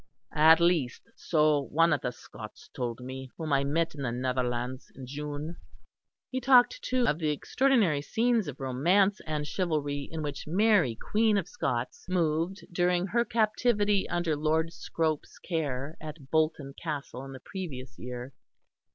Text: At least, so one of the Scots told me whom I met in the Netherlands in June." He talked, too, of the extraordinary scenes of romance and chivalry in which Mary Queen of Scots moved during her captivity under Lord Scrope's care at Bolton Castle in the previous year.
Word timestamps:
At 0.33 0.59
least, 0.59 1.03
so 1.15 1.61
one 1.61 1.93
of 1.93 2.01
the 2.01 2.09
Scots 2.11 2.69
told 2.75 3.01
me 3.01 3.29
whom 3.37 3.53
I 3.53 3.63
met 3.63 3.93
in 3.93 4.01
the 4.01 4.11
Netherlands 4.11 4.91
in 4.95 5.05
June." 5.05 5.57
He 6.31 6.41
talked, 6.41 6.81
too, 6.81 7.05
of 7.07 7.19
the 7.19 7.29
extraordinary 7.29 8.01
scenes 8.01 8.47
of 8.47 8.59
romance 8.59 9.21
and 9.27 9.45
chivalry 9.45 10.09
in 10.11 10.23
which 10.23 10.47
Mary 10.47 10.95
Queen 10.95 11.37
of 11.37 11.47
Scots 11.47 12.07
moved 12.09 12.65
during 12.71 13.05
her 13.05 13.23
captivity 13.23 14.09
under 14.09 14.35
Lord 14.35 14.73
Scrope's 14.73 15.37
care 15.37 15.95
at 16.01 16.31
Bolton 16.31 16.73
Castle 16.81 17.23
in 17.23 17.31
the 17.31 17.39
previous 17.39 17.99
year. 17.99 18.33